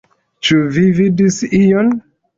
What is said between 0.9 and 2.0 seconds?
vidis ion?